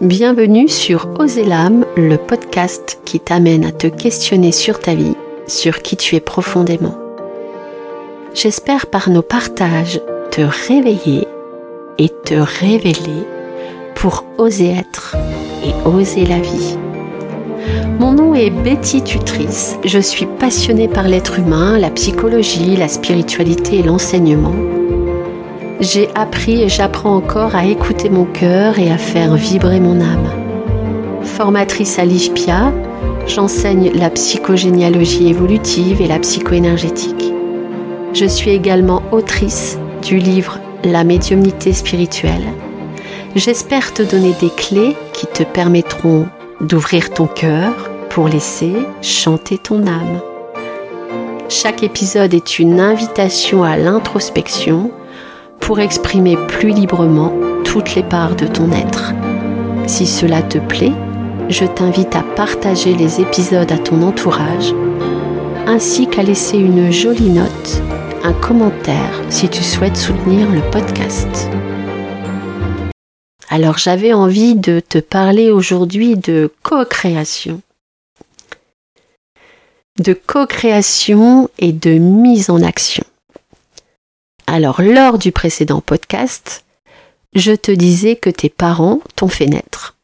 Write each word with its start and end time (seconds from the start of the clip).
Bienvenue 0.00 0.68
sur 0.68 1.08
Oser 1.18 1.44
l'âme, 1.44 1.84
le 1.96 2.18
podcast 2.18 3.00
qui 3.04 3.18
t'amène 3.18 3.64
à 3.64 3.72
te 3.72 3.88
questionner 3.88 4.52
sur 4.52 4.78
ta 4.78 4.94
vie, 4.94 5.16
sur 5.48 5.82
qui 5.82 5.96
tu 5.96 6.14
es 6.14 6.20
profondément. 6.20 6.96
J'espère 8.32 8.86
par 8.86 9.10
nos 9.10 9.22
partages 9.22 10.00
te 10.30 10.42
réveiller 10.68 11.26
et 11.98 12.10
te 12.10 12.34
révéler 12.34 13.26
pour 13.96 14.24
oser 14.38 14.68
être 14.68 15.16
et 15.64 15.88
oser 15.88 16.26
la 16.26 16.38
vie. 16.38 16.78
Mon 17.98 18.12
nom 18.12 18.36
est 18.36 18.50
Betty 18.50 19.02
Tutrice. 19.02 19.78
Je 19.84 19.98
suis 19.98 20.26
passionnée 20.26 20.86
par 20.86 21.08
l'être 21.08 21.40
humain, 21.40 21.76
la 21.76 21.90
psychologie, 21.90 22.76
la 22.76 22.86
spiritualité 22.86 23.80
et 23.80 23.82
l'enseignement. 23.82 24.77
J'ai 25.80 26.08
appris 26.16 26.62
et 26.62 26.68
j'apprends 26.68 27.14
encore 27.14 27.54
à 27.54 27.64
écouter 27.64 28.10
mon 28.10 28.24
cœur 28.24 28.80
et 28.80 28.90
à 28.90 28.98
faire 28.98 29.36
vibrer 29.36 29.78
mon 29.78 30.00
âme. 30.00 30.28
Formatrice 31.22 32.00
à 32.00 32.04
l'IFPIA, 32.04 32.72
j'enseigne 33.28 33.92
la 33.94 34.10
psychogénéalogie 34.10 35.28
évolutive 35.28 36.02
et 36.02 36.08
la 36.08 36.18
psychoénergétique. 36.18 37.32
Je 38.12 38.24
suis 38.24 38.50
également 38.50 39.02
autrice 39.12 39.78
du 40.02 40.16
livre 40.16 40.58
La 40.82 41.04
médiumnité 41.04 41.72
spirituelle. 41.72 42.48
J'espère 43.36 43.94
te 43.94 44.02
donner 44.02 44.32
des 44.40 44.50
clés 44.50 44.96
qui 45.12 45.28
te 45.28 45.44
permettront 45.44 46.26
d'ouvrir 46.60 47.10
ton 47.10 47.26
cœur 47.26 47.72
pour 48.10 48.26
laisser 48.26 48.72
chanter 49.00 49.58
ton 49.58 49.86
âme. 49.86 50.20
Chaque 51.48 51.84
épisode 51.84 52.34
est 52.34 52.58
une 52.58 52.80
invitation 52.80 53.62
à 53.62 53.76
l'introspection 53.76 54.90
pour 55.68 55.80
exprimer 55.80 56.38
plus 56.48 56.70
librement 56.70 57.30
toutes 57.62 57.94
les 57.94 58.02
parts 58.02 58.36
de 58.36 58.46
ton 58.46 58.72
être. 58.72 59.12
Si 59.86 60.06
cela 60.06 60.40
te 60.40 60.56
plaît, 60.56 60.94
je 61.50 61.66
t'invite 61.66 62.16
à 62.16 62.22
partager 62.22 62.94
les 62.94 63.20
épisodes 63.20 63.70
à 63.70 63.76
ton 63.76 64.00
entourage, 64.00 64.72
ainsi 65.66 66.06
qu'à 66.06 66.22
laisser 66.22 66.56
une 66.56 66.90
jolie 66.90 67.28
note, 67.28 67.82
un 68.24 68.32
commentaire 68.32 69.22
si 69.28 69.50
tu 69.50 69.62
souhaites 69.62 69.98
soutenir 69.98 70.50
le 70.50 70.62
podcast. 70.70 71.50
Alors 73.50 73.76
j'avais 73.76 74.14
envie 74.14 74.54
de 74.54 74.80
te 74.80 74.96
parler 74.96 75.50
aujourd'hui 75.50 76.16
de 76.16 76.50
co-création. 76.62 77.60
De 79.98 80.14
co-création 80.14 81.50
et 81.58 81.72
de 81.72 81.98
mise 81.98 82.48
en 82.48 82.62
action. 82.62 83.04
Alors 84.50 84.80
lors 84.80 85.18
du 85.18 85.30
précédent 85.30 85.82
podcast, 85.82 86.64
je 87.34 87.52
te 87.52 87.70
disais 87.70 88.16
que 88.16 88.30
tes 88.30 88.48
parents 88.48 89.00
t'ont 89.14 89.28
fait 89.28 89.44
naître, 89.44 89.94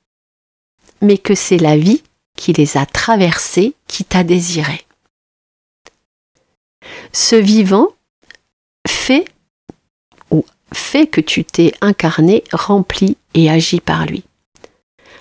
mais 1.00 1.16
que 1.16 1.34
c'est 1.34 1.56
la 1.56 1.78
vie 1.78 2.02
qui 2.36 2.52
les 2.52 2.76
a 2.76 2.84
traversés 2.84 3.72
qui 3.88 4.04
t'a 4.04 4.22
désiré. 4.22 4.84
Ce 7.14 7.36
vivant 7.36 7.88
fait 8.86 9.24
ou 10.30 10.44
fait 10.74 11.06
que 11.06 11.22
tu 11.22 11.46
t'es 11.46 11.72
incarné, 11.80 12.44
rempli 12.52 13.16
et 13.32 13.48
agi 13.48 13.80
par 13.80 14.04
lui. 14.04 14.24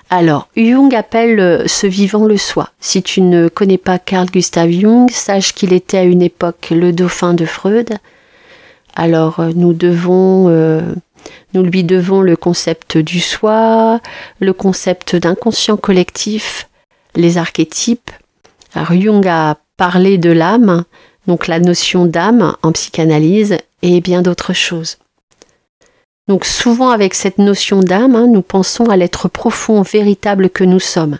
Alors, 0.09 0.49
Jung 0.57 0.93
appelle 0.93 1.39
euh, 1.39 1.63
ce 1.65 1.87
vivant 1.87 2.25
le 2.25 2.35
soi. 2.35 2.71
Si 2.81 3.01
tu 3.01 3.21
ne 3.21 3.47
connais 3.47 3.77
pas 3.77 3.99
Carl 3.99 4.29
Gustav 4.29 4.69
Jung, 4.69 5.09
sache 5.09 5.53
qu'il 5.53 5.71
était 5.71 5.97
à 5.97 6.03
une 6.03 6.21
époque 6.21 6.71
le 6.71 6.91
dauphin 6.91 7.33
de 7.33 7.45
Freud. 7.45 7.97
Alors, 8.95 9.39
euh, 9.39 9.51
euh, 9.55 10.81
nous 11.53 11.63
lui 11.63 11.83
devons 11.83 12.21
le 12.21 12.35
concept 12.35 12.97
du 12.97 13.19
soi, 13.19 13.99
le 14.39 14.53
concept 14.53 15.15
d'inconscient 15.15 15.77
collectif, 15.77 16.69
les 17.15 17.37
archétypes. 17.37 18.11
Alors, 18.75 18.93
Jung 18.93 19.27
a 19.27 19.57
parlé 19.77 20.17
de 20.17 20.31
l'âme, 20.31 20.83
donc 21.27 21.47
la 21.47 21.59
notion 21.59 22.05
d'âme 22.05 22.55
en 22.61 22.71
psychanalyse 22.71 23.57
et 23.81 24.01
bien 24.01 24.21
d'autres 24.21 24.53
choses. 24.53 24.97
Donc 26.27 26.45
souvent 26.45 26.89
avec 26.89 27.13
cette 27.13 27.37
notion 27.37 27.81
d'âme, 27.81 28.15
hein, 28.15 28.27
nous 28.27 28.41
pensons 28.41 28.89
à 28.89 28.95
l'être 28.95 29.27
profond, 29.27 29.81
véritable 29.81 30.49
que 30.49 30.63
nous 30.63 30.79
sommes. 30.79 31.19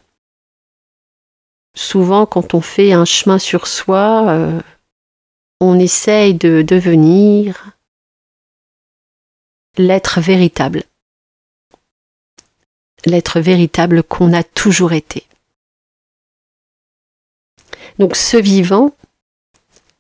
Souvent 1.76 2.26
quand 2.26 2.54
on 2.54 2.62
fait 2.62 2.94
un 2.94 3.06
chemin 3.06 3.40
sur 3.40 3.68
soi, 3.68 4.26
euh, 4.30 4.60
on 5.64 5.80
essaye 5.80 6.34
de 6.34 6.62
devenir 6.62 7.72
l'être 9.78 10.20
véritable. 10.20 10.84
L'être 13.06 13.40
véritable 13.40 14.04
qu'on 14.04 14.34
a 14.34 14.44
toujours 14.44 14.94
été. 14.94 15.26
Donc 18.00 18.16
ce 18.16 18.38
vivant, 18.38 18.94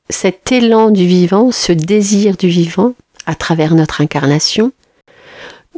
cet 0.10 0.52
élan 0.52 0.92
du 0.92 1.06
vivant, 1.06 1.52
ce 1.52 1.72
désir 1.72 2.38
du 2.38 2.48
vivant, 2.48 2.94
à 3.26 3.36
travers 3.36 3.74
notre 3.74 4.02
incarnation, 4.02 4.72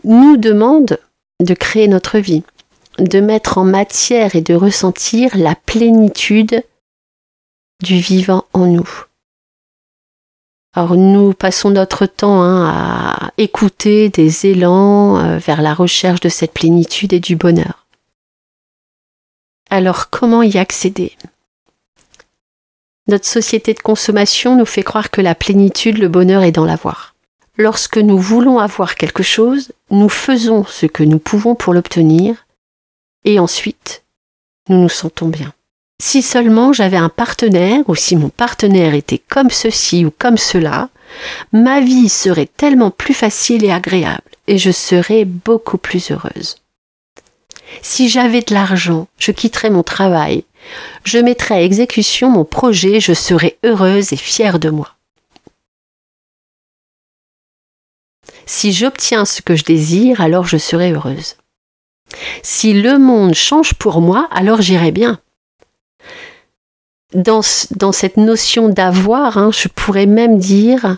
nous 0.04 0.38
demande 0.38 1.00
de 1.42 1.54
créer 1.54 1.88
notre 1.88 2.20
vie, 2.20 2.44
de 3.00 3.20
mettre 3.20 3.58
en 3.58 3.66
matière 3.66 4.36
et 4.36 4.42
de 4.42 4.54
ressentir 4.54 5.36
la 5.38 5.56
plénitude 5.56 6.64
du 7.84 7.98
vivant 7.98 8.46
en 8.54 8.66
nous. 8.66 9.06
Alors 10.78 10.96
nous 10.96 11.34
passons 11.34 11.70
notre 11.70 12.06
temps 12.06 12.42
hein, 12.42 12.68
à 12.68 13.32
écouter 13.38 14.10
des 14.10 14.46
élans 14.48 15.18
euh, 15.18 15.38
vers 15.38 15.62
la 15.62 15.74
recherche 15.74 16.20
de 16.20 16.28
cette 16.28 16.54
plénitude 16.54 17.14
et 17.14 17.22
du 17.22 17.38
bonheur. 17.38 17.88
Alors 19.70 20.10
comment 20.10 20.44
y 20.44 20.58
accéder? 20.58 21.14
Notre 23.08 23.26
société 23.26 23.74
de 23.74 23.80
consommation 23.80 24.58
nous 24.58 24.66
fait 24.66 24.84
croire 24.84 25.12
que 25.12 25.22
la 25.22 25.34
plénitude, 25.34 25.98
le 25.98 26.10
bonheur 26.10 26.44
est 26.44 26.52
dans 26.52 26.66
l'avoir. 26.66 27.16
Lorsque 27.58 27.98
nous 27.98 28.18
voulons 28.18 28.60
avoir 28.60 28.96
quelque 28.96 29.24
chose, 29.24 29.72
nous 29.92 30.10
faisons 30.10 30.66
ce 30.66 30.88
que 30.88 31.04
nous 31.04 31.20
pouvons 31.20 31.56
pour 31.56 31.74
l'obtenir, 31.74 32.46
et 33.24 33.40
ensuite, 33.40 34.04
nous 34.68 34.82
nous 34.82 34.90
sentons 34.90 35.30
bien. 35.30 35.54
Si 36.02 36.22
seulement 36.22 36.74
j'avais 36.74 36.98
un 36.98 37.10
partenaire, 37.10 37.82
ou 37.88 37.96
si 37.96 38.16
mon 38.16 38.30
partenaire 38.30 38.94
était 38.94 39.22
comme 39.30 39.50
ceci 39.50 40.06
ou 40.06 40.12
comme 40.12 40.38
cela, 40.38 40.90
ma 41.54 41.80
vie 41.80 42.10
serait 42.10 42.50
tellement 42.58 42.92
plus 42.92 43.14
facile 43.14 43.64
et 43.64 43.72
agréable, 43.72 44.22
et 44.48 44.58
je 44.58 44.72
serais 44.72 45.26
beaucoup 45.26 45.78
plus 45.78 46.12
heureuse. 46.12 46.58
Si 47.82 48.10
j'avais 48.10 48.42
de 48.42 48.54
l'argent, 48.54 49.08
je 49.18 49.32
quitterais 49.32 49.70
mon 49.70 49.84
travail, 49.84 50.44
je 51.04 51.18
mettrais 51.18 51.56
à 51.56 51.62
exécution 51.62 52.30
mon 52.30 52.46
projet, 52.46 53.00
je 53.00 53.14
serais 53.14 53.58
heureuse 53.64 54.14
et 54.14 54.18
fière 54.18 54.60
de 54.60 54.70
moi. 54.70 54.92
Si 58.46 58.74
j'obtiens 58.74 59.26
ce 59.26 59.42
que 59.42 59.56
je 59.56 59.64
désire, 59.64 60.22
alors 60.22 60.46
je 60.46 60.58
serai 60.58 60.92
heureuse. 60.92 61.36
Si 62.44 62.74
le 62.74 63.00
monde 63.00 63.34
change 63.34 63.74
pour 63.74 64.02
moi, 64.02 64.28
alors 64.32 64.62
j'irai 64.62 64.92
bien. 64.92 65.20
Dans, 67.14 67.42
cette 67.42 68.18
notion 68.18 68.70
d'avoir, 68.70 69.38
hein, 69.38 69.52
je 69.54 69.68
pourrais 69.68 70.06
même 70.06 70.38
dire, 70.38 70.98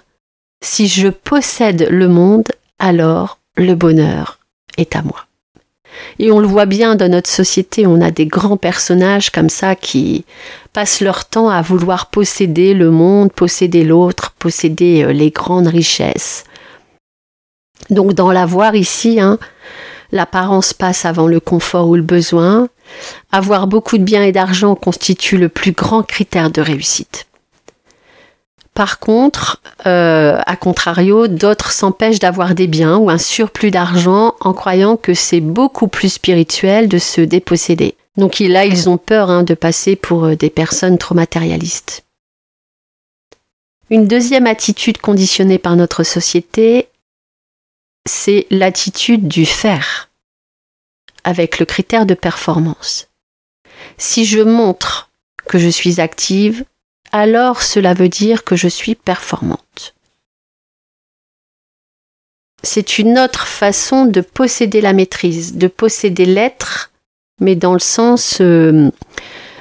si 0.63 0.87
je 0.87 1.09
possède 1.09 1.87
le 1.89 2.07
monde, 2.07 2.47
alors 2.79 3.39
le 3.55 3.75
bonheur 3.75 4.39
est 4.77 4.95
à 4.95 5.01
moi. 5.01 5.25
Et 6.19 6.31
on 6.31 6.39
le 6.39 6.47
voit 6.47 6.65
bien 6.65 6.95
dans 6.95 7.11
notre 7.11 7.29
société, 7.29 7.85
on 7.85 8.01
a 8.01 8.11
des 8.11 8.25
grands 8.25 8.57
personnages 8.57 9.31
comme 9.31 9.49
ça 9.49 9.75
qui 9.75 10.25
passent 10.73 11.01
leur 11.01 11.25
temps 11.25 11.49
à 11.49 11.61
vouloir 11.61 12.07
posséder 12.07 12.73
le 12.73 12.91
monde, 12.91 13.31
posséder 13.31 13.83
l'autre, 13.83 14.33
posséder 14.37 15.03
euh, 15.03 15.11
les 15.11 15.31
grandes 15.31 15.67
richesses, 15.67 16.45
donc 17.89 18.13
dans 18.13 18.31
l'avoir 18.31 18.75
ici, 18.75 19.19
hein, 19.19 19.37
l'apparence 20.11 20.73
passe 20.73 21.05
avant 21.05 21.27
le 21.27 21.39
confort 21.39 21.87
ou 21.87 21.95
le 21.95 22.01
besoin. 22.01 22.69
Avoir 23.31 23.67
beaucoup 23.67 23.97
de 23.97 24.03
biens 24.03 24.23
et 24.23 24.31
d'argent 24.31 24.75
constitue 24.75 25.37
le 25.37 25.49
plus 25.49 25.71
grand 25.71 26.03
critère 26.03 26.49
de 26.49 26.61
réussite. 26.61 27.27
Par 28.73 28.99
contre, 28.99 29.61
euh, 29.87 30.39
à 30.45 30.55
contrario, 30.55 31.27
d'autres 31.27 31.71
s'empêchent 31.71 32.19
d'avoir 32.19 32.53
des 32.53 32.67
biens 32.67 32.97
ou 32.97 33.09
un 33.09 33.17
surplus 33.17 33.71
d'argent 33.71 34.35
en 34.39 34.53
croyant 34.53 34.97
que 34.97 35.13
c'est 35.15 35.41
beaucoup 35.41 35.87
plus 35.87 36.09
spirituel 36.09 36.87
de 36.87 36.99
se 36.99 37.21
déposséder. 37.21 37.95
Donc 38.17 38.39
là, 38.39 38.65
ils 38.65 38.87
ont 38.87 38.97
peur 38.97 39.31
hein, 39.31 39.43
de 39.43 39.55
passer 39.55 39.95
pour 39.95 40.25
euh, 40.25 40.35
des 40.35 40.51
personnes 40.51 40.97
trop 40.97 41.15
matérialistes. 41.15 42.03
Une 43.89 44.07
deuxième 44.07 44.47
attitude 44.47 44.99
conditionnée 44.99 45.57
par 45.57 45.75
notre 45.75 46.03
société 46.03 46.89
c'est 48.07 48.47
l'attitude 48.49 49.27
du 49.27 49.45
faire 49.45 50.09
avec 51.27 51.59
le 51.59 51.65
critère 51.65 52.05
de 52.05 52.13
performance. 52.13 53.09
Si 53.97 54.23
je 54.23 54.39
montre 54.39 55.11
que 55.45 55.57
je 55.57 55.67
suis 55.67 55.99
active, 55.99 56.63
alors 57.11 57.61
cela 57.61 57.93
veut 57.93 58.07
dire 58.07 58.45
que 58.45 58.55
je 58.55 58.69
suis 58.69 58.95
performante. 58.95 59.93
c'est 62.63 62.97
une 62.97 63.17
autre 63.19 63.47
façon 63.47 64.05
de 64.05 64.21
posséder 64.21 64.81
la 64.81 64.93
maîtrise, 64.93 65.55
de 65.55 65.67
posséder 65.67 66.25
l'être, 66.25 66.91
mais 67.39 67.55
dans 67.55 67.73
le 67.73 67.79
sens 67.79 68.39
euh, 68.41 68.89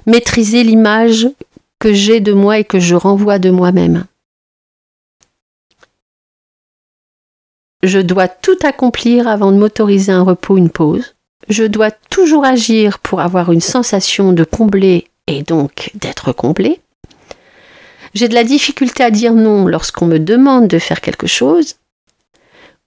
maîtriser 0.06 0.62
l'image 0.64 1.28
que 1.78 1.92
j'ai 1.92 2.20
de 2.20 2.32
moi 2.32 2.58
et 2.58 2.64
que 2.64 2.80
je 2.80 2.94
renvoie 2.94 3.38
de 3.38 3.50
moi-même. 3.50 4.06
Je 7.82 7.98
dois 7.98 8.28
tout 8.28 8.58
accomplir 8.62 9.28
avant 9.28 9.52
de 9.52 9.58
m'autoriser 9.58 10.12
un 10.12 10.22
repos, 10.22 10.56
une 10.56 10.70
pause. 10.70 11.15
Je 11.48 11.64
dois 11.64 11.90
toujours 11.90 12.44
agir 12.44 12.98
pour 12.98 13.20
avoir 13.20 13.52
une 13.52 13.60
sensation 13.60 14.32
de 14.32 14.44
combler 14.44 15.08
et 15.26 15.42
donc 15.42 15.90
d'être 15.94 16.32
comblé. 16.32 16.80
J'ai 18.14 18.28
de 18.28 18.34
la 18.34 18.44
difficulté 18.44 19.02
à 19.02 19.10
dire 19.10 19.34
non 19.34 19.66
lorsqu'on 19.66 20.06
me 20.06 20.18
demande 20.18 20.68
de 20.68 20.78
faire 20.78 21.00
quelque 21.00 21.26
chose. 21.26 21.76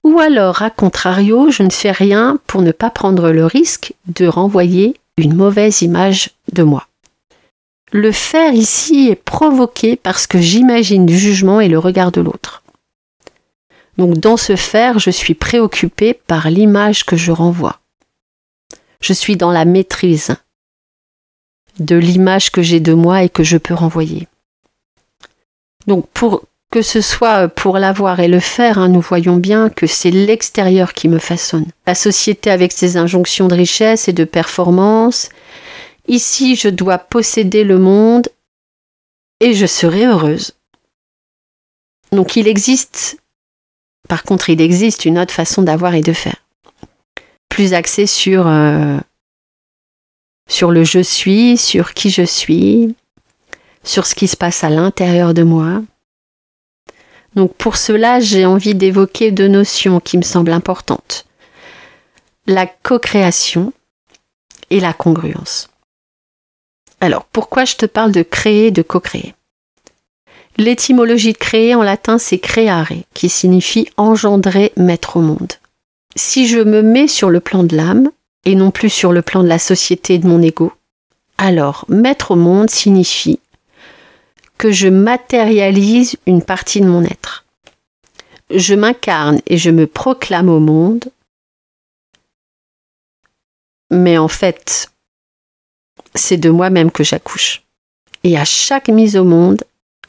Ou 0.03 0.19
alors, 0.19 0.61
à 0.61 0.69
contrario, 0.69 1.51
je 1.51 1.63
ne 1.63 1.69
fais 1.69 1.91
rien 1.91 2.39
pour 2.47 2.61
ne 2.61 2.71
pas 2.71 2.89
prendre 2.89 3.31
le 3.31 3.45
risque 3.45 3.93
de 4.07 4.27
renvoyer 4.27 4.95
une 5.17 5.35
mauvaise 5.35 5.81
image 5.81 6.31
de 6.53 6.63
moi. 6.63 6.87
Le 7.91 8.11
faire 8.11 8.53
ici 8.53 9.09
est 9.09 9.15
provoqué 9.15 9.95
parce 9.95 10.27
que 10.27 10.39
j'imagine 10.39 11.05
du 11.05 11.17
jugement 11.17 11.59
et 11.59 11.67
le 11.67 11.79
regard 11.79 12.11
de 12.11 12.21
l'autre. 12.21 12.63
Donc 13.97 14.17
dans 14.17 14.37
ce 14.37 14.55
faire, 14.55 14.99
je 14.99 15.09
suis 15.09 15.33
préoccupé 15.33 16.13
par 16.13 16.49
l'image 16.49 17.05
que 17.05 17.17
je 17.17 17.31
renvoie. 17.31 17.79
Je 19.01 19.13
suis 19.13 19.37
dans 19.37 19.51
la 19.51 19.65
maîtrise 19.65 20.35
de 21.79 21.95
l'image 21.95 22.51
que 22.51 22.61
j'ai 22.61 22.79
de 22.79 22.93
moi 22.93 23.23
et 23.23 23.29
que 23.29 23.43
je 23.43 23.57
peux 23.57 23.73
renvoyer. 23.73 24.27
Donc 25.87 26.07
pour 26.09 26.43
que 26.71 26.81
ce 26.81 27.01
soit 27.01 27.47
pour 27.47 27.79
l'avoir 27.79 28.19
et 28.19 28.27
le 28.27 28.39
faire, 28.39 28.77
hein, 28.77 28.89
nous 28.89 29.01
voyons 29.01 29.37
bien 29.37 29.69
que 29.69 29.87
c'est 29.87 30.11
l'extérieur 30.11 30.93
qui 30.93 31.07
me 31.07 31.17
façonne. 31.17 31.65
La 31.87 31.95
société 31.95 32.51
avec 32.51 32.71
ses 32.71 32.97
injonctions 32.97 33.47
de 33.47 33.55
richesse 33.55 34.07
et 34.07 34.13
de 34.13 34.23
performance. 34.23 35.29
Ici, 36.07 36.55
je 36.55 36.69
dois 36.69 36.99
posséder 36.99 37.63
le 37.63 37.79
monde 37.79 38.29
et 39.39 39.53
je 39.53 39.65
serai 39.65 40.05
heureuse. 40.05 40.53
Donc 42.11 42.35
il 42.35 42.47
existe, 42.47 43.17
par 44.07 44.23
contre, 44.23 44.49
il 44.49 44.61
existe 44.61 45.05
une 45.05 45.17
autre 45.17 45.33
façon 45.33 45.61
d'avoir 45.61 45.95
et 45.95 46.01
de 46.01 46.13
faire. 46.13 46.37
Plus 47.59 47.73
axée 47.73 48.07
sur, 48.07 48.47
euh, 48.47 48.97
sur 50.47 50.71
le 50.71 50.85
je 50.85 51.01
suis, 51.01 51.57
sur 51.57 51.93
qui 51.93 52.09
je 52.09 52.21
suis, 52.21 52.95
sur 53.83 54.07
ce 54.07 54.15
qui 54.15 54.29
se 54.29 54.37
passe 54.37 54.63
à 54.63 54.69
l'intérieur 54.69 55.33
de 55.33 55.43
moi. 55.43 55.81
Donc 57.35 57.53
pour 57.55 57.75
cela, 57.75 58.21
j'ai 58.21 58.45
envie 58.45 58.75
d'évoquer 58.75 59.31
deux 59.31 59.49
notions 59.49 59.99
qui 59.99 60.17
me 60.17 60.21
semblent 60.21 60.53
importantes. 60.53 61.25
La 62.47 62.65
co-création 62.65 63.73
et 64.69 64.79
la 64.79 64.93
congruence. 64.93 65.69
Alors, 67.01 67.25
pourquoi 67.25 67.65
je 67.65 67.75
te 67.75 67.85
parle 67.85 68.13
de 68.13 68.23
créer 68.23 68.71
de 68.71 68.83
co-créer? 68.83 69.35
L'étymologie 70.55 71.33
de 71.33 71.37
créer 71.37 71.75
en 71.75 71.83
latin, 71.83 72.19
c'est 72.19 72.39
creare, 72.39 72.93
qui 73.13 73.27
signifie 73.27 73.89
engendrer, 73.97 74.71
mettre 74.77 75.17
au 75.17 75.21
monde. 75.21 75.58
Si 76.21 76.49
je 76.49 76.59
me 76.59 76.81
mets 76.81 77.07
sur 77.07 77.29
le 77.29 77.39
plan 77.39 77.63
de 77.63 77.77
l'âme, 77.77 78.11
et 78.43 78.53
non 78.53 78.71
plus 78.71 78.89
sur 78.89 79.13
le 79.13 79.21
plan 79.21 79.41
de 79.41 79.47
la 79.47 79.57
société 79.57 80.15
et 80.15 80.19
de 80.19 80.27
mon 80.27 80.41
ego, 80.41 80.73
alors 81.37 81.85
mettre 81.87 82.31
au 82.31 82.35
monde 82.35 82.69
signifie 82.69 83.39
que 84.57 84.69
je 84.69 84.89
matérialise 84.89 86.17
une 86.25 86.41
partie 86.41 86.81
de 86.81 86.87
mon 86.87 87.05
être. 87.05 87.45
Je 88.53 88.75
m'incarne 88.75 89.39
et 89.47 89.57
je 89.57 89.69
me 89.69 89.87
proclame 89.87 90.49
au 90.49 90.59
monde, 90.59 91.05
mais 93.89 94.17
en 94.17 94.27
fait, 94.27 94.91
c'est 96.15 96.35
de 96.35 96.49
moi-même 96.49 96.91
que 96.91 97.05
j'accouche. 97.05 97.63
Et 98.25 98.37
à 98.37 98.43
chaque 98.43 98.89
mise 98.89 99.15
au 99.15 99.23
monde, 99.23 99.63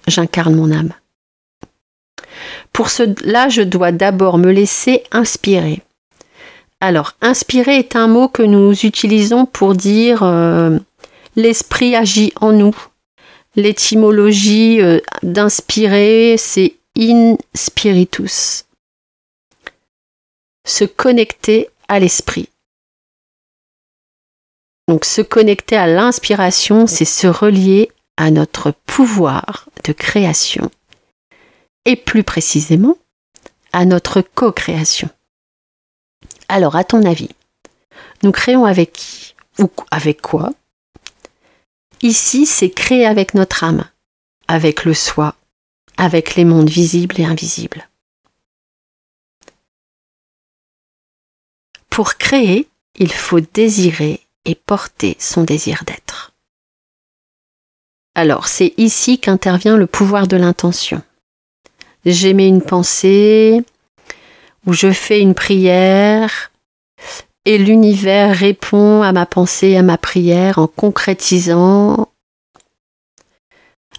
j'incarne 0.09 0.57
mon 0.57 0.73
âme. 0.73 0.93
Pour 2.73 2.91
cela, 2.91 3.49
je 3.49 3.63
dois 3.63 3.93
d'abord 3.93 4.39
me 4.39 4.51
laisser 4.51 5.05
inspirer. 5.13 5.85
Alors, 6.81 7.15
inspirer 7.21 7.79
est 7.79 7.95
un 7.95 8.07
mot 8.07 8.29
que 8.29 8.43
nous 8.43 8.73
utilisons 8.87 9.47
pour 9.47 9.75
dire 9.75 10.23
euh, 10.23 10.79
l'esprit 11.37 11.95
agit 11.95 12.33
en 12.41 12.53
nous, 12.53 12.75
L'étymologie 13.57 14.81
euh, 14.81 15.01
d'inspirer, 15.23 16.37
c'est 16.39 16.77
in 16.97 17.37
spiritus. 17.55 18.65
Se 20.65 20.85
connecter 20.85 21.69
à 21.89 21.99
l'esprit. 21.99 22.49
Donc 24.87 25.05
se 25.05 25.21
connecter 25.21 25.77
à 25.77 25.89
l'inspiration, 25.89 26.87
c'est 26.87 27.05
se 27.05 27.27
relier 27.27 27.91
à 28.17 28.31
notre 28.31 28.73
pouvoir 28.87 29.69
de 29.85 29.93
création 29.93 30.71
et 31.85 31.97
plus 31.97 32.23
précisément 32.23 32.99
à 33.73 33.85
notre 33.85 34.21
co-création. 34.21 35.09
Alors 36.51 36.75
à 36.75 36.83
ton 36.83 37.05
avis, 37.05 37.31
nous 38.25 38.33
créons 38.33 38.65
avec 38.65 38.93
qui 38.93 39.37
ou 39.61 39.71
avec 39.93 40.21
quoi? 40.21 40.51
Ici, 42.03 42.45
c'est 42.45 42.71
créer 42.71 43.07
avec 43.07 43.35
notre 43.35 43.63
âme, 43.63 43.89
avec 44.49 44.85
le 44.85 44.93
soi, 44.93 45.37
avec 45.97 46.35
les 46.35 46.45
mondes 46.45 46.69
visibles 46.69 47.21
et 47.21 47.25
invisibles. 47.25 47.89
Pour 51.89 52.17
créer, 52.17 52.69
il 52.97 53.13
faut 53.13 53.41
désirer 53.41 54.21
et 54.45 54.57
porter 54.57 55.17
son 55.21 55.45
désir 55.45 55.85
d'être. 55.87 56.33
Alors, 58.17 58.49
c'est 58.49 58.75
ici 58.77 59.21
qu'intervient 59.21 59.77
le 59.77 59.87
pouvoir 59.87 60.27
de 60.27 60.37
l'intention. 60.37 61.01
J'émets 62.05 62.49
une 62.49 62.63
pensée, 62.63 63.63
ou 64.67 64.73
je 64.73 64.91
fais 64.91 65.21
une 65.21 65.35
prière, 65.35 66.51
et 67.45 67.59
l'univers 67.59 68.37
répond 68.37 69.03
à 69.03 69.13
ma 69.13 69.27
pensée, 69.27 69.77
à 69.77 69.83
ma 69.83 69.97
prière 69.97 70.59
en 70.59 70.67
concrétisant. 70.67 72.09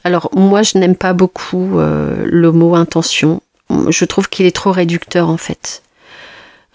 Alors 0.03 0.29
moi, 0.33 0.61
je 0.61 0.77
n'aime 0.77 0.95
pas 0.95 1.13
beaucoup 1.13 1.79
euh, 1.79 2.23
le 2.25 2.51
mot 2.51 2.75
intention. 2.75 3.41
Je 3.89 4.05
trouve 4.05 4.29
qu'il 4.29 4.45
est 4.45 4.55
trop 4.55 4.71
réducteur 4.71 5.29
en 5.29 5.37
fait. 5.37 5.83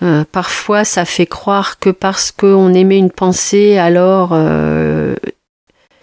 Euh, 0.03 0.25
parfois, 0.31 0.85
ça 0.85 1.05
fait 1.05 1.27
croire 1.27 1.79
que 1.79 1.91
parce 1.91 2.31
qu'on 2.31 2.75
émet 2.75 2.99
une 2.99 3.11
pensée, 3.11 3.79
alors 3.79 4.31
euh, 4.33 5.15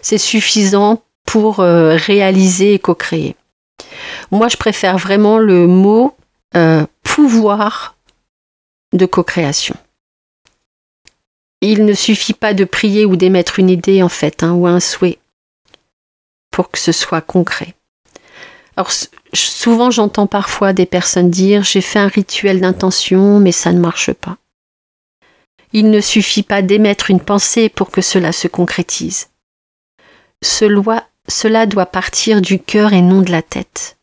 c'est 0.00 0.18
suffisant 0.18 1.02
pour 1.24 1.56
réaliser 1.56 2.74
et 2.74 2.78
co-créer. 2.78 3.34
Moi, 4.30 4.48
je 4.48 4.58
préfère 4.58 4.98
vraiment 4.98 5.38
le 5.38 5.66
mot 5.66 6.14
pouvoir 7.14 7.96
de 8.92 9.06
co-création 9.06 9.76
il 11.66 11.86
ne 11.86 11.94
suffit 11.94 12.34
pas 12.34 12.52
de 12.52 12.64
prier 12.64 13.06
ou 13.06 13.16
d'émettre 13.16 13.58
une 13.58 13.70
idée 13.70 14.02
en 14.02 14.10
fait, 14.10 14.42
hein, 14.42 14.52
ou 14.52 14.66
un 14.66 14.80
souhait, 14.80 15.18
pour 16.50 16.70
que 16.70 16.78
ce 16.78 16.92
soit 16.92 17.22
concret. 17.22 17.74
Alors 18.76 18.90
souvent 19.32 19.90
j'entends 19.90 20.26
parfois 20.26 20.72
des 20.72 20.84
personnes 20.84 21.30
dire 21.30 21.62
j'ai 21.62 21.80
fait 21.80 22.00
un 22.00 22.08
rituel 22.08 22.60
d'intention 22.60 23.40
mais 23.40 23.52
ça 23.52 23.72
ne 23.72 23.80
marche 23.80 24.12
pas. 24.12 24.36
Il 25.72 25.90
ne 25.90 26.00
suffit 26.00 26.42
pas 26.42 26.60
d'émettre 26.60 27.10
une 27.10 27.20
pensée 27.20 27.68
pour 27.68 27.90
que 27.90 28.02
cela 28.02 28.32
se 28.32 28.46
concrétise. 28.46 29.30
cela 30.42 31.66
doit 31.66 31.86
partir 31.86 32.42
du 32.42 32.58
cœur 32.58 32.92
et 32.92 33.00
non 33.02 33.22
de 33.22 33.32
la 33.32 33.42
tête. 33.42 33.96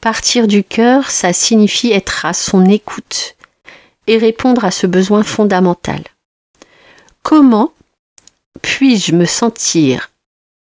Partir 0.00 0.46
du 0.46 0.64
cœur, 0.64 1.10
ça 1.10 1.32
signifie 1.34 1.92
être 1.92 2.24
à 2.24 2.32
son 2.32 2.64
écoute 2.64 3.36
et 4.06 4.16
répondre 4.16 4.64
à 4.64 4.70
ce 4.70 4.86
besoin 4.86 5.22
fondamental. 5.22 6.02
Comment 7.22 7.72
puis-je 8.62 9.14
me 9.14 9.26
sentir 9.26 10.10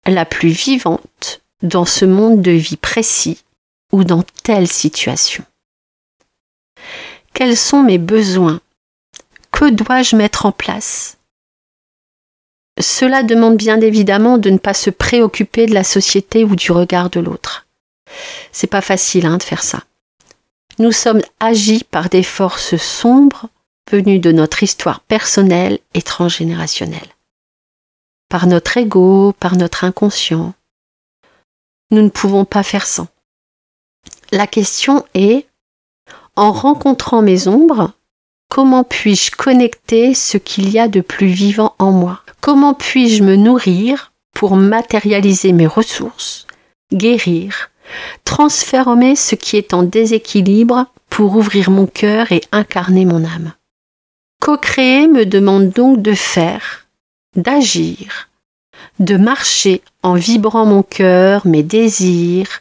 la 0.07 0.25
plus 0.25 0.51
vivante 0.51 1.41
dans 1.63 1.87
ce 1.87 2.05
monde 2.05 2.43
de 2.43 2.51
vie 2.51 2.77
précis 2.77 3.43
ou 3.91 4.05
dans 4.05 4.23
telle 4.43 4.69
situation? 4.69 5.45
Quels 7.33 7.57
sont 7.57 7.83
mes 7.83 7.99
besoins? 7.99 8.61
Que 9.51 9.71
dois-je 9.71 10.15
mettre 10.15 10.45
en 10.45 10.53
place? 10.53 11.17
Cela 12.79 13.23
demande 13.23 13.57
bien 13.57 13.81
évidemment 13.81 14.37
de 14.37 14.51
ne 14.51 14.59
pas 14.59 14.75
se 14.75 14.91
préoccuper 14.91 15.67
de 15.67 15.75
la 15.75 15.85
société 15.85 16.45
ou 16.45 16.55
du 16.55 16.73
regard 16.73 17.11
de 17.11 17.21
l'autre. 17.21 17.67
C'est 18.53 18.67
pas 18.67 18.83
facile 18.83 19.27
hein, 19.27 19.39
de 19.39 19.43
faire 19.43 19.63
ça. 19.63 19.83
Nous 20.79 20.93
sommes 20.93 21.23
agis 21.41 21.85
par 21.85 22.09
des 22.09 22.23
forces 22.23 22.77
sombres 22.77 23.49
venus 23.91 24.21
de 24.21 24.33
notre 24.33 24.63
histoire 24.63 25.01
personnelle 25.01 25.79
et 25.95 26.03
transgénérationnelle. 26.03 27.09
Par 28.29 28.47
notre 28.47 28.77
ego, 28.77 29.35
par 29.39 29.57
notre 29.57 29.85
inconscient. 29.85 30.55
Nous 31.91 32.03
ne 32.03 32.09
pouvons 32.09 32.45
pas 32.45 32.63
faire 32.63 32.87
sans. 32.87 33.09
La 34.31 34.47
question 34.47 35.05
est, 35.15 35.47
En 36.35 36.51
rencontrant 36.53 37.21
mes 37.21 37.47
ombres, 37.47 37.93
comment 38.49 38.85
puis-je 38.85 39.31
connecter 39.31 40.15
ce 40.15 40.39
qu'il 40.39 40.71
y 40.71 40.79
a 40.79 40.89
de 40.89 41.03
plus 41.03 41.27
vivant 41.27 41.75
en 41.79 41.93
moi? 41.93 42.23
Comment 42.41 42.73
puis-je 42.73 43.23
me 43.23 43.37
nourrir 43.37 44.13
pour 44.33 44.57
matérialiser 44.57 45.53
mes 45.53 45.67
ressources, 45.67 46.47
guérir, 46.91 47.71
transformer 48.25 49.17
ce 49.17 49.35
qui 49.35 49.57
est 49.57 49.75
en 49.75 49.83
déséquilibre 49.83 50.87
pour 51.09 51.37
ouvrir 51.37 51.71
mon 51.71 51.87
cœur 51.87 52.33
et 52.33 52.43
incarner 52.53 53.05
mon 53.05 53.25
âme 53.25 53.53
Co-créer 54.41 55.07
me 55.07 55.25
demande 55.25 55.71
donc 55.71 56.03
de 56.03 56.15
faire, 56.15 56.89
d'agir, 57.37 58.29
de 58.99 59.17
marcher 59.17 59.83
en 60.03 60.15
vibrant 60.15 60.67
mon 60.67 60.83
cœur, 60.83 61.47
mes 61.47 61.63
désirs, 61.63 62.61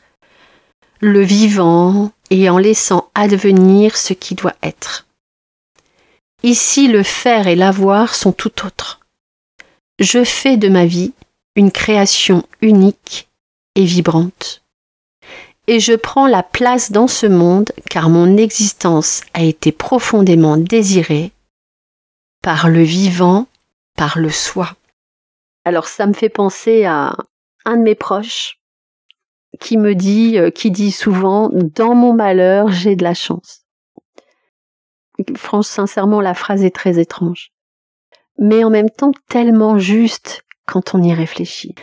le 1.00 1.22
vivant 1.22 2.12
et 2.30 2.50
en 2.50 2.60
laissant 2.60 3.10
advenir 3.16 3.98
ce 3.98 4.14
qui 4.14 4.36
doit 4.36 4.56
être. 4.62 5.08
Ici, 6.44 6.88
le 6.88 7.04
faire 7.04 7.48
et 7.48 7.56
l'avoir 7.56 8.16
sont 8.16 8.32
tout 8.32 8.66
autres. 8.66 9.00
Je 10.00 10.24
fais 10.24 10.58
de 10.58 10.70
ma 10.70 10.86
vie 10.86 11.14
une 11.56 11.72
création 11.72 12.44
unique 12.62 13.28
et 13.76 13.86
vibrante. 13.86 14.61
Et 15.72 15.80
je 15.80 15.94
prends 15.94 16.28
la 16.28 16.44
place 16.44 16.92
dans 16.92 17.08
ce 17.08 17.26
monde 17.26 17.72
car 17.90 18.10
mon 18.10 18.36
existence 18.36 19.22
a 19.34 19.42
été 19.42 19.72
profondément 19.72 20.58
désirée 20.58 21.32
par 22.42 22.68
le 22.68 22.82
vivant, 22.82 23.48
par 23.96 24.20
le 24.20 24.30
soi. 24.30 24.76
Alors 25.64 25.88
ça 25.88 26.08
me 26.08 26.14
fait 26.14 26.28
penser 26.28 26.84
à 26.84 27.16
un 27.64 27.78
de 27.78 27.84
mes 27.84 27.96
proches 27.96 28.60
qui 29.62 29.78
me 29.78 29.96
dit, 29.96 30.38
euh, 30.38 30.50
qui 30.50 30.72
dit 30.72 30.92
souvent, 30.92 31.50
dans 31.54 31.96
mon 31.96 32.12
malheur, 32.12 32.70
j'ai 32.70 32.98
de 32.98 33.04
la 33.06 33.14
chance. 33.14 33.62
Franchement, 35.38 35.62
sincèrement, 35.62 36.20
la 36.20 36.34
phrase 36.34 36.66
est 36.66 36.76
très 36.76 37.00
étrange. 37.00 37.54
Mais 38.38 38.66
en 38.66 38.70
même 38.70 38.90
temps, 38.90 39.14
tellement 39.30 39.78
juste 39.78 40.44
quand 40.66 40.96
on 40.96 41.02
y 41.02 41.14
réfléchit. 41.14 41.76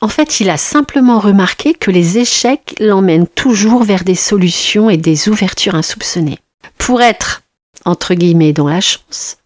En 0.00 0.08
fait, 0.08 0.40
il 0.40 0.50
a 0.50 0.56
simplement 0.56 1.18
remarqué 1.18 1.72
que 1.72 1.90
les 1.90 2.18
échecs 2.18 2.74
l'emmènent 2.80 3.26
toujours 3.26 3.82
vers 3.82 4.04
des 4.04 4.14
solutions 4.14 4.90
et 4.90 4.96
des 4.96 5.28
ouvertures 5.28 5.74
insoupçonnées. 5.74 6.38
Pour 6.78 7.00
être, 7.00 7.42
entre 7.84 8.14
guillemets, 8.14 8.52
dans 8.52 8.68
la 8.68 8.80
chance, 8.80 9.38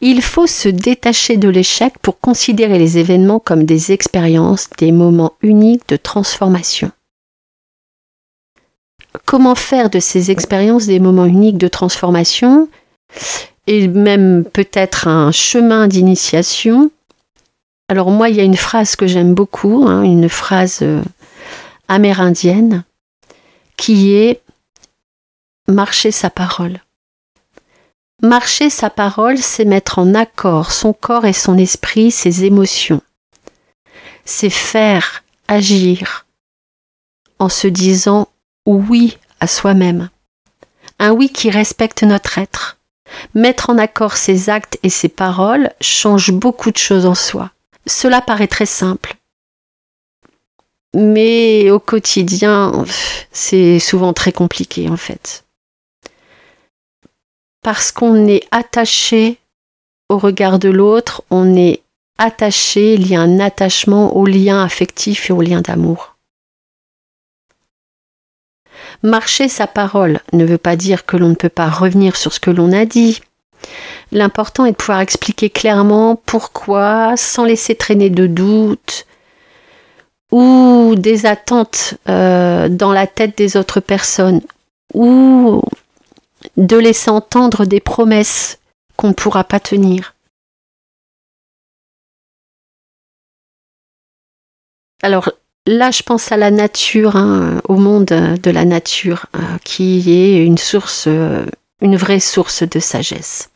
il 0.00 0.22
faut 0.22 0.46
se 0.46 0.68
détacher 0.68 1.36
de 1.36 1.48
l'échec 1.48 1.94
pour 2.00 2.20
considérer 2.20 2.78
les 2.78 2.98
événements 2.98 3.40
comme 3.40 3.64
des 3.64 3.90
expériences, 3.90 4.70
des 4.78 4.92
moments 4.92 5.32
uniques 5.42 5.88
de 5.88 5.96
transformation. 5.96 6.92
Comment 9.24 9.56
faire 9.56 9.90
de 9.90 9.98
ces 9.98 10.30
expériences 10.30 10.86
des 10.86 11.00
moments 11.00 11.24
uniques 11.24 11.58
de 11.58 11.68
transformation 11.68 12.68
et 13.66 13.88
même 13.88 14.44
peut-être 14.44 15.08
un 15.08 15.32
chemin 15.32 15.88
d'initiation 15.88 16.90
Alors 17.88 18.10
moi, 18.10 18.28
il 18.28 18.36
y 18.36 18.40
a 18.40 18.44
une 18.44 18.56
phrase 18.56 18.96
que 18.96 19.06
j'aime 19.06 19.34
beaucoup, 19.34 19.86
hein, 19.88 20.02
une 20.02 20.28
phrase 20.28 20.80
euh, 20.82 21.02
amérindienne, 21.88 22.84
qui 23.76 24.12
est 24.12 24.42
marcher 25.66 26.10
sa 26.10 26.28
parole. 26.28 26.80
Marcher 28.22 28.68
sa 28.68 28.90
parole, 28.90 29.38
c'est 29.38 29.64
mettre 29.64 29.98
en 29.98 30.14
accord 30.14 30.72
son 30.72 30.92
corps 30.92 31.24
et 31.24 31.32
son 31.32 31.56
esprit, 31.56 32.10
ses 32.10 32.44
émotions. 32.44 33.00
C'est 34.24 34.50
faire, 34.50 35.24
agir, 35.46 36.26
en 37.38 37.48
se 37.48 37.68
disant 37.68 38.28
oui 38.66 39.16
à 39.40 39.46
soi-même. 39.46 40.10
Un 40.98 41.12
oui 41.12 41.30
qui 41.30 41.48
respecte 41.48 42.02
notre 42.02 42.36
être. 42.36 42.78
Mettre 43.34 43.70
en 43.70 43.78
accord 43.78 44.16
ses 44.16 44.50
actes 44.50 44.78
et 44.82 44.90
ses 44.90 45.08
paroles 45.08 45.72
change 45.80 46.32
beaucoup 46.32 46.70
de 46.70 46.76
choses 46.76 47.06
en 47.06 47.14
soi. 47.14 47.50
Cela 47.88 48.20
paraît 48.20 48.46
très 48.46 48.66
simple. 48.66 49.16
Mais 50.94 51.70
au 51.70 51.80
quotidien, 51.80 52.84
c'est 53.32 53.78
souvent 53.78 54.12
très 54.12 54.32
compliqué 54.32 54.88
en 54.88 54.96
fait 54.96 55.44
parce 57.68 57.92
qu'on 57.92 58.26
est 58.26 58.46
attaché 58.50 59.38
au 60.08 60.16
regard 60.16 60.58
de 60.58 60.70
l'autre, 60.70 61.22
on 61.30 61.54
est 61.54 61.82
attaché, 62.16 62.94
il 62.94 63.06
y 63.06 63.14
a 63.14 63.20
un 63.20 63.40
attachement 63.40 64.16
au 64.16 64.24
lien 64.24 64.64
affectif 64.64 65.28
et 65.28 65.34
au 65.34 65.42
lien 65.42 65.60
d'amour. 65.60 66.16
Marcher 69.02 69.48
sa 69.48 69.66
parole 69.66 70.20
ne 70.32 70.46
veut 70.46 70.56
pas 70.56 70.76
dire 70.76 71.04
que 71.04 71.18
l'on 71.18 71.28
ne 71.28 71.34
peut 71.34 71.50
pas 71.50 71.68
revenir 71.68 72.16
sur 72.16 72.32
ce 72.32 72.40
que 72.40 72.50
l'on 72.50 72.72
a 72.72 72.86
dit. 72.86 73.20
L'important 74.10 74.64
est 74.64 74.72
de 74.72 74.76
pouvoir 74.76 75.00
expliquer 75.00 75.50
clairement 75.50 76.16
pourquoi, 76.16 77.16
sans 77.16 77.44
laisser 77.44 77.74
traîner 77.74 78.10
de 78.10 78.26
doutes 78.26 79.06
ou 80.30 80.94
des 80.96 81.26
attentes 81.26 81.94
euh, 82.08 82.68
dans 82.68 82.92
la 82.92 83.06
tête 83.06 83.36
des 83.36 83.56
autres 83.56 83.80
personnes, 83.80 84.42
ou 84.94 85.62
de 86.56 86.76
laisser 86.76 87.10
entendre 87.10 87.64
des 87.64 87.80
promesses 87.80 88.58
qu'on 88.96 89.08
ne 89.08 89.14
pourra 89.14 89.44
pas 89.44 89.60
tenir. 89.60 90.14
Alors 95.02 95.30
là, 95.66 95.90
je 95.90 96.02
pense 96.02 96.32
à 96.32 96.36
la 96.36 96.50
nature, 96.50 97.16
hein, 97.16 97.60
au 97.68 97.76
monde 97.76 98.06
de 98.06 98.50
la 98.50 98.64
nature, 98.64 99.26
euh, 99.36 99.58
qui 99.64 100.10
est 100.12 100.44
une 100.44 100.58
source, 100.58 101.04
euh, 101.06 101.46
une 101.80 101.96
vraie 101.96 102.20
source 102.20 102.64
de 102.64 102.80
sagesse. 102.80 103.50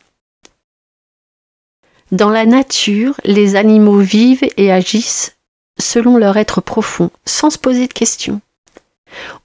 Dans 2.13 2.29
la 2.29 2.45
nature, 2.45 3.15
les 3.25 3.57
animaux 3.57 3.99
vivent 3.99 4.47
et 4.59 4.71
agissent 4.71 5.35
selon 5.81 6.19
leur 6.19 6.37
être 6.37 6.61
profond, 6.61 7.11
sans 7.25 7.49
se 7.49 7.59
poser 7.59 7.87
de 7.87 7.93
questions. 7.95 8.43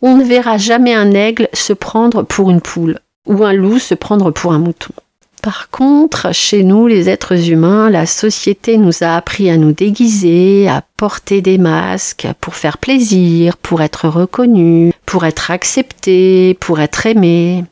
On 0.02 0.18
ne 0.18 0.24
verra 0.24 0.58
jamais 0.58 0.94
un 0.94 1.12
aigle 1.12 1.48
se 1.54 1.72
prendre 1.72 2.24
pour 2.24 2.52
une 2.52 2.60
poule 2.60 3.00
ou 3.26 3.46
un 3.46 3.54
loup 3.54 3.80
se 3.80 3.96
prendre 3.96 4.32
pour 4.32 4.52
un 4.52 4.60
mouton. 4.60 4.94
Par 5.42 5.70
contre, 5.70 6.34
chez 6.34 6.64
nous, 6.64 6.88
les 6.88 7.08
êtres 7.08 7.50
humains, 7.50 7.90
la 7.90 8.06
société 8.06 8.78
nous 8.78 9.02
a 9.02 9.16
appris 9.16 9.50
à 9.50 9.56
nous 9.56 9.72
déguiser, 9.72 10.68
à 10.68 10.84
porter 10.98 11.42
des 11.42 11.58
masques 11.58 12.28
pour 12.42 12.56
faire 12.56 12.80
plaisir, 12.80 13.56
pour 13.56 13.82
être 13.82 14.10
reconnus, 14.10 14.94
pour 15.06 15.26
être 15.26 15.52
acceptés, 15.52 16.58
pour 16.60 16.82
être 16.82 17.06
aimés. 17.06 17.64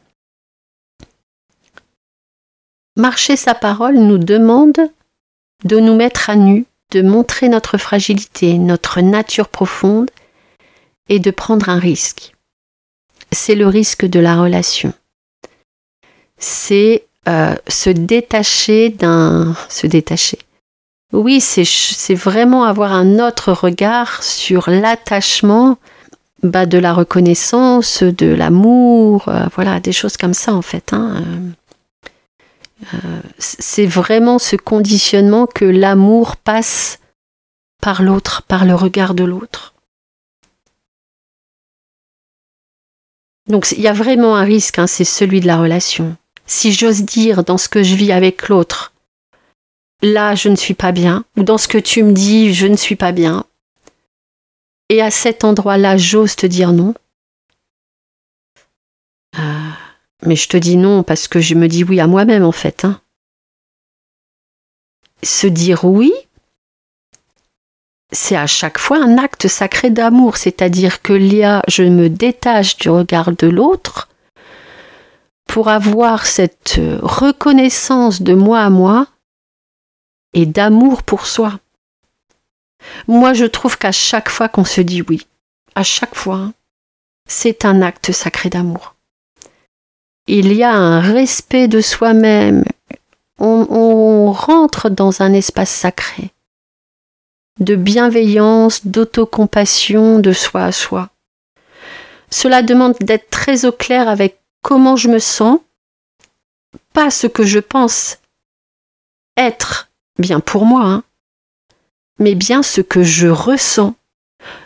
Marcher 2.95 3.35
sa 3.35 3.55
parole 3.55 3.95
nous 3.95 4.17
demande 4.17 4.79
de 5.63 5.79
nous 5.79 5.95
mettre 5.95 6.29
à 6.29 6.35
nu, 6.35 6.65
de 6.91 7.01
montrer 7.01 7.49
notre 7.49 7.77
fragilité, 7.77 8.57
notre 8.57 9.01
nature 9.01 9.49
profonde 9.49 10.09
et 11.09 11.19
de 11.19 11.31
prendre 11.31 11.69
un 11.69 11.79
risque. 11.79 12.33
C'est 13.31 13.55
le 13.55 13.67
risque 13.67 14.05
de 14.05 14.19
la 14.19 14.35
relation 14.41 14.93
c'est 16.37 17.05
euh, 17.27 17.55
se 17.67 17.89
détacher 17.89 18.89
d'un... 18.89 19.55
se 19.69 19.87
détacher. 19.87 20.39
Oui, 21.13 21.39
c'est 21.39 22.15
vraiment 22.15 22.65
avoir 22.65 22.91
un 22.91 23.19
autre 23.19 23.53
regard 23.53 24.21
sur 24.21 24.69
l'attachement 24.69 25.77
bah, 26.43 26.65
de 26.65 26.77
la 26.77 26.93
reconnaissance, 26.93 28.03
de 28.03 28.27
l'amour, 28.27 29.29
euh, 29.29 29.45
voilà, 29.55 29.79
des 29.79 29.93
choses 29.93 30.17
comme 30.17 30.33
ça 30.33 30.53
en 30.53 30.61
fait. 30.61 30.91
Hein. 30.93 31.15
Euh, 31.17 31.49
c'est 33.37 33.85
vraiment 33.85 34.39
ce 34.39 34.55
conditionnement 34.55 35.47
que 35.47 35.65
l'amour 35.65 36.37
passe 36.37 36.99
par 37.81 38.01
l'autre, 38.03 38.43
par 38.43 38.65
le 38.65 38.75
regard 38.75 39.13
de 39.13 39.23
l'autre. 39.23 39.73
Donc 43.47 43.71
il 43.71 43.81
y 43.81 43.87
a 43.87 43.93
vraiment 43.93 44.35
un 44.35 44.43
risque, 44.43 44.79
hein, 44.79 44.87
c'est 44.87 45.03
celui 45.03 45.39
de 45.39 45.47
la 45.47 45.57
relation 45.57 46.17
si 46.45 46.71
j'ose 46.71 47.03
dire, 47.03 47.43
dans 47.43 47.57
ce 47.57 47.69
que 47.69 47.83
je 47.83 47.95
vis 47.95 48.11
avec 48.11 48.49
l'autre, 48.49 48.93
là, 50.01 50.35
je 50.35 50.49
ne 50.49 50.55
suis 50.55 50.73
pas 50.73 50.91
bien, 50.91 51.25
ou 51.37 51.43
dans 51.43 51.57
ce 51.57 51.67
que 51.67 51.77
tu 51.77 52.03
me 52.03 52.11
dis, 52.11 52.53
je 52.53 52.67
ne 52.67 52.75
suis 52.75 52.95
pas 52.95 53.11
bien, 53.11 53.45
et 54.89 55.01
à 55.01 55.11
cet 55.11 55.43
endroit-là, 55.43 55.97
j'ose 55.97 56.35
te 56.35 56.45
dire 56.45 56.71
non. 56.71 56.93
Mais 60.25 60.35
je 60.35 60.49
te 60.49 60.57
dis 60.57 60.77
non 60.77 61.03
parce 61.03 61.27
que 61.27 61.39
je 61.39 61.55
me 61.55 61.67
dis 61.67 61.83
oui 61.83 61.99
à 61.99 62.07
moi-même, 62.07 62.43
en 62.43 62.51
fait. 62.51 62.85
Hein. 62.85 63.01
Se 65.23 65.47
dire 65.47 65.85
oui, 65.85 66.13
c'est 68.11 68.35
à 68.35 68.47
chaque 68.47 68.77
fois 68.77 68.97
un 68.97 69.17
acte 69.17 69.47
sacré 69.47 69.89
d'amour, 69.89 70.37
c'est-à-dire 70.37 71.01
que 71.01 71.13
là, 71.13 71.61
je 71.67 71.83
me 71.83 72.09
détache 72.09 72.77
du 72.77 72.89
regard 72.89 73.31
de 73.31 73.47
l'autre 73.47 74.09
pour 75.47 75.69
avoir 75.69 76.25
cette 76.25 76.75
euh, 76.79 76.99
reconnaissance 77.01 78.21
de 78.21 78.33
moi 78.33 78.61
à 78.61 78.69
moi 78.69 79.07
et 80.33 80.45
d'amour 80.45 81.03
pour 81.03 81.27
soi. 81.27 81.59
Moi, 83.07 83.33
je 83.33 83.45
trouve 83.45 83.77
qu'à 83.77 83.91
chaque 83.91 84.29
fois 84.29 84.49
qu'on 84.49 84.65
se 84.65 84.81
dit 84.81 85.01
oui, 85.07 85.27
à 85.75 85.83
chaque 85.83 86.15
fois, 86.15 86.51
c'est 87.27 87.65
un 87.65 87.81
acte 87.81 88.11
sacré 88.11 88.49
d'amour. 88.49 88.94
Il 90.27 90.53
y 90.53 90.63
a 90.63 90.73
un 90.73 90.99
respect 90.99 91.67
de 91.67 91.81
soi-même. 91.81 92.63
On, 93.37 94.31
rentre 94.31 94.89
dans 94.89 95.21
un 95.21 95.33
espace 95.33 95.69
sacré 95.69 96.31
de 97.59 97.75
bienveillance, 97.75 98.85
d'autocompassion 98.85 100.19
de 100.19 100.33
soi 100.33 100.65
à 100.65 100.71
soi. 100.71 101.09
Cela 102.29 102.61
demande 102.61 102.95
d'être 102.99 103.29
très 103.29 103.65
au 103.65 103.71
clair 103.71 104.09
avec 104.09 104.39
comment 104.61 104.95
je 104.95 105.07
me 105.09 105.19
sens, 105.19 105.59
pas 106.91 107.11
ce 107.11 107.27
que 107.27 107.43
je 107.43 107.59
pense 107.59 108.17
être 109.37 109.89
bien 110.19 110.39
pour 110.39 110.65
moi, 110.65 110.83
hein, 110.83 111.03
mais 112.19 112.35
bien 112.35 112.63
ce 112.63 112.81
que 112.81 113.03
je 113.03 113.27
ressens, 113.27 113.95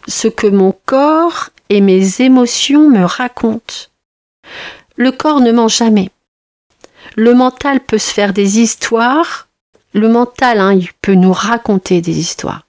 ce 0.07 0.27
que 0.27 0.47
mon 0.47 0.73
corps 0.85 1.49
et 1.69 1.81
mes 1.81 2.21
émotions 2.21 2.89
me 2.89 3.03
racontent. 3.03 3.89
Le 4.99 5.13
corps 5.13 5.39
ne 5.39 5.53
ment 5.53 5.69
jamais. 5.69 6.09
Le 7.15 7.33
mental 7.33 7.79
peut 7.79 7.97
se 7.97 8.11
faire 8.11 8.33
des 8.33 8.59
histoires. 8.59 9.47
Le 9.93 10.09
mental, 10.09 10.59
hein, 10.59 10.73
il 10.73 10.91
peut 11.01 11.13
nous 11.13 11.31
raconter 11.31 12.01
des 12.01 12.19
histoires. 12.19 12.67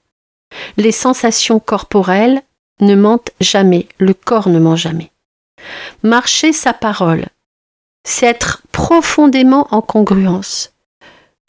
Les 0.77 0.93
sensations 0.93 1.59
corporelles 1.59 2.41
ne 2.81 2.95
mentent 2.95 3.33
jamais. 3.41 3.89
Le 3.99 4.15
corps 4.15 4.49
ne 4.49 4.61
ment 4.61 4.77
jamais. 4.77 5.11
Marcher 6.05 6.53
sa 6.53 6.73
parole, 6.73 7.27
c'est 8.05 8.27
être 8.27 8.63
profondément 8.71 9.67
en 9.73 9.83
congruence. 9.83 10.73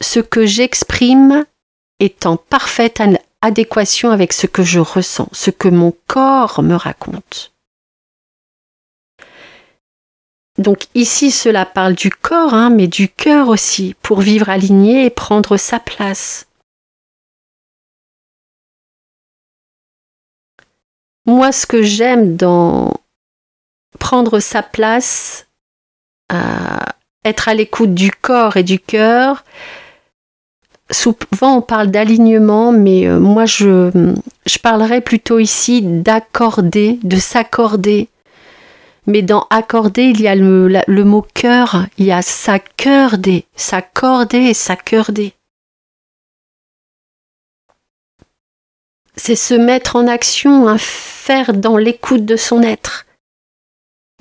Ce 0.02 0.20
que 0.20 0.48
j'exprime 0.48 1.46
est 2.00 2.26
en 2.26 2.38
parfaite 2.38 3.04
adéquation 3.44 4.10
avec 4.10 4.34
ce 4.34 4.48
que 4.48 4.64
je 4.64 4.80
ressens, 4.80 5.30
ce 5.32 5.52
que 5.52 5.68
mon 5.68 5.94
corps 6.08 6.64
me 6.64 6.74
raconte. 6.74 7.50
Donc 10.62 10.88
ici, 10.96 11.32
cela 11.32 11.65
parle 11.65 11.96
du 11.96 12.10
corps, 12.10 12.53
hein, 12.53 12.70
mais 12.70 12.88
du 12.88 13.10
cœur 13.10 13.50
aussi, 13.50 13.96
pour 14.01 14.22
vivre 14.22 14.50
aligné 14.50 15.06
et 15.06 15.10
prendre 15.10 15.58
sa 15.58 15.80
place. 15.80 16.48
Moi, 21.25 21.51
ce 21.51 21.65
que 21.65 21.82
j'aime 21.82 22.36
dans 22.36 22.94
prendre 24.00 24.39
sa 24.39 24.63
place, 24.63 25.48
être 27.24 27.48
à 27.50 27.53
l'écoute 27.53 27.94
du 27.94 28.12
corps 28.12 28.58
et 28.58 28.63
du 28.63 28.80
cœur, 28.80 29.44
souvent 30.89 31.58
on 31.58 31.62
parle 31.62 31.88
d'alignement, 31.88 32.72
mais 32.72 33.06
euh, 33.06 33.20
moi 33.20 33.46
je, 33.46 33.91
je 34.46 34.58
parlerais 34.60 35.01
plutôt 35.01 35.39
ici 35.39 35.82
d'accorder, 35.82 37.00
de 37.03 37.18
s'accorder. 37.18 38.10
Mais 39.08 39.22
dans 39.22 39.48
accorder, 39.50 40.03
il 40.03 40.22
y 40.22 40.27
a 40.27 40.36
le, 40.36 41.03
mot 41.03 41.25
cœur, 41.34 41.88
il 41.98 42.05
y 42.05 42.12
a 42.12 42.22
s'accorder, 42.22 43.46
s'accorder 43.55 44.38
et 44.38 44.53
s'accorder. 44.53 45.34
C'est 49.15 49.36
se 49.36 49.53
mettre 49.53 49.96
en 49.96 50.08
action, 50.08 50.67
un 50.67 50.77
faire 50.77 51.53
dans 51.53 51.77
l'écoute 51.77 52.25
de 52.25 52.36
son 52.36 52.62
être. 52.62 53.05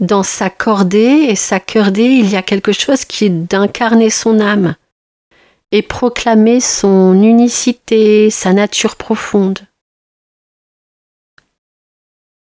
Dans 0.01 0.23
s'accorder 0.23 1.27
et 1.29 1.37
s'accorder, 1.37 2.05
il 2.05 2.31
y 2.31 2.37
a 2.37 2.43
quelque 2.43 2.73
chose 2.73 3.05
qui 3.05 3.27
est 3.27 3.31
d'incarner 3.31 4.09
son 4.09 4.41
âme 4.41 4.77
et 5.73 5.83
proclamer 5.83 6.61
son 6.61 7.23
unicité, 7.23 8.31
sa 8.31 8.55
nature 8.55 8.97
profonde. 8.97 9.61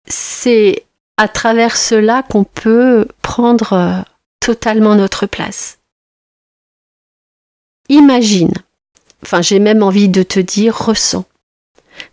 C'est 0.07 0.86
à 1.17 1.27
travers 1.27 1.75
cela 1.75 2.23
qu'on 2.23 2.43
peut 2.43 3.07
prendre 3.21 3.73
euh, 3.73 4.01
totalement 4.39 4.95
notre 4.95 5.25
place. 5.25 5.79
Imagine, 7.89 8.53
enfin 9.23 9.41
j'ai 9.41 9.59
même 9.59 9.83
envie 9.83 10.09
de 10.09 10.23
te 10.23 10.39
dire, 10.39 10.77
ressens. 10.77 11.25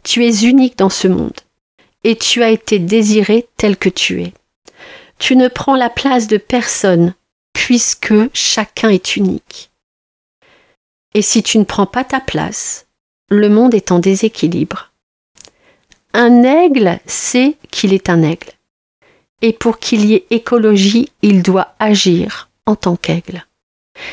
Tu 0.02 0.24
es 0.24 0.44
unique 0.44 0.78
dans 0.78 0.88
ce 0.88 1.08
monde 1.08 1.38
et 2.04 2.16
tu 2.16 2.42
as 2.42 2.50
été 2.50 2.78
désiré 2.78 3.48
tel 3.56 3.76
que 3.76 3.88
tu 3.90 4.22
es. 4.22 4.32
Tu 5.18 5.36
ne 5.36 5.48
prends 5.48 5.76
la 5.76 5.90
place 5.90 6.26
de 6.26 6.38
personne 6.38 7.14
puisque 7.52 8.14
chacun 8.32 8.88
est 8.88 9.16
unique. 9.16 9.70
Et 11.14 11.22
si 11.22 11.42
tu 11.42 11.58
ne 11.58 11.64
prends 11.64 11.86
pas 11.86 12.04
ta 12.04 12.20
place, 12.20 12.86
le 13.28 13.48
monde 13.48 13.74
est 13.74 13.92
en 13.92 13.98
déséquilibre. 13.98 14.92
Un 16.12 16.42
aigle 16.42 16.98
sait 17.06 17.56
qu'il 17.70 17.92
est 17.92 18.08
un 18.08 18.22
aigle. 18.22 18.53
Et 19.44 19.52
pour 19.52 19.78
qu'il 19.78 20.06
y 20.06 20.14
ait 20.14 20.24
écologie, 20.30 21.10
il 21.20 21.42
doit 21.42 21.74
agir 21.78 22.48
en 22.64 22.76
tant 22.76 22.96
qu'aigle. 22.96 23.44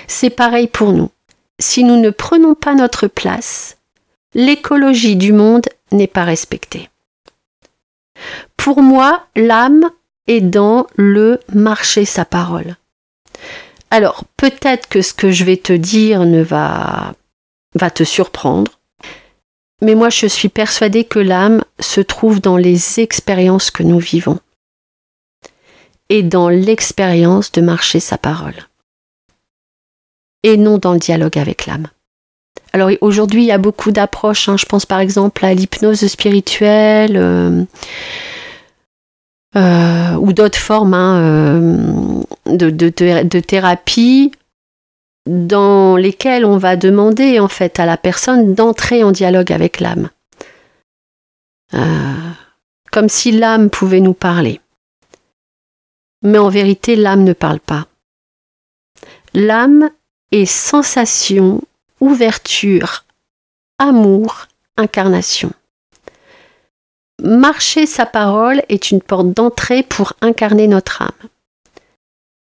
C'est 0.06 0.30
pareil 0.30 0.68
pour 0.68 0.92
nous. 0.92 1.10
Si 1.58 1.86
nous 1.86 1.96
ne 1.96 2.10
prenons 2.10 2.54
pas 2.54 2.76
notre 2.76 3.08
place, 3.08 3.78
l'écologie 4.34 5.16
du 5.16 5.32
monde 5.32 5.70
n'est 5.94 6.08
pas 6.08 6.26
respectée. 6.26 6.90
Pour 8.58 8.82
moi, 8.82 9.26
l'âme 9.38 9.90
est 10.28 10.42
dans 10.42 10.86
le 10.98 11.40
marcher 11.54 12.04
sa 12.04 12.26
parole. 12.26 12.76
Alors, 13.90 14.26
peut-être 14.36 14.90
que 14.90 15.02
ce 15.02 15.14
que 15.14 15.32
je 15.32 15.46
vais 15.46 15.56
te 15.56 15.72
dire 15.72 16.26
ne 16.26 16.42
va, 16.42 17.14
va 17.76 17.90
te 17.90 18.04
surprendre, 18.04 18.82
mais 19.82 19.96
moi 19.96 20.10
je 20.10 20.28
suis 20.28 20.50
persuadée 20.50 21.06
que 21.06 21.20
l'âme 21.20 21.64
se 21.80 22.02
trouve 22.02 22.42
dans 22.42 22.58
les 22.58 23.00
expériences 23.00 23.72
que 23.72 23.84
nous 23.84 24.00
vivons 24.00 24.38
et 26.12 26.24
dans 26.24 26.50
l'expérience 26.50 27.54
de 27.54 27.62
marcher 27.62 28.02
sa 28.02 28.18
parole, 28.18 28.68
et 30.44 30.58
non 30.58 30.78
dans 30.78 30.92
le 30.92 31.00
dialogue 31.00 31.38
avec 31.38 31.66
l'âme. 31.66 31.88
Alors 32.74 32.90
aujourd'hui, 33.00 33.44
il 33.44 33.48
y 33.48 33.52
a 33.54 33.58
beaucoup 33.58 33.92
d'approches. 33.92 34.50
Hein. 34.50 34.58
Je 34.58 34.66
pense 34.66 34.86
par 34.86 35.00
exemple 35.00 35.46
à 35.46 35.54
l'hypnose 35.54 36.06
spirituelle, 36.08 37.16
euh, 37.16 37.64
euh, 39.56 40.16
ou 40.16 40.34
d'autres 40.34 40.58
formes 40.58 40.94
hein, 40.94 41.22
euh, 41.22 42.22
de, 42.46 43.40
thérapie 43.40 44.34
dans 45.30 45.96
lesquelles 45.96 46.46
on 46.46 46.58
va 46.58 46.76
demander 46.76 47.40
en 47.40 47.48
fait 47.48 47.80
à 47.80 47.86
la 47.86 47.96
personne 47.96 48.54
d'entrer 48.54 49.04
en 49.04 49.12
dialogue 49.12 49.52
avec 49.54 49.80
l'âme. 49.80 50.10
Comme 52.92 53.08
si 53.08 53.32
l'âme 53.32 53.70
pouvait 53.70 54.02
nous 54.02 54.14
parler. 54.14 54.61
Mais 56.22 56.38
en 56.38 56.50
vérité, 56.50 56.96
l'âme 56.96 57.24
ne 57.24 57.34
parle 57.34 57.60
pas. 57.60 57.88
L'âme 59.34 59.90
est 60.32 60.46
sensation, 60.46 61.62
ouverture, 62.00 63.06
amour, 63.80 64.48
incarnation. 64.78 65.52
Marcher 67.24 67.86
sa 67.86 68.06
parole 68.06 68.64
est 68.70 68.92
une 68.92 69.02
porte 69.02 69.32
d'entrée 69.32 69.84
pour 69.84 70.14
incarner 70.22 70.68
notre 70.68 71.02
âme. 71.02 71.30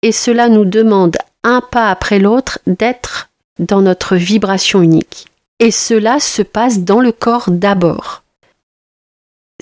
Et 0.01 0.11
cela 0.11 0.49
nous 0.49 0.65
demande, 0.65 1.17
un 1.43 1.61
pas 1.61 1.89
après 1.89 2.19
l'autre, 2.19 2.59
d'être 2.67 3.29
dans 3.59 3.81
notre 3.81 4.15
vibration 4.15 4.81
unique. 4.81 5.27
Et 5.59 5.71
cela 5.71 6.19
se 6.19 6.41
passe 6.41 6.79
dans 6.79 6.99
le 6.99 7.11
corps 7.11 7.49
d'abord. 7.49 8.23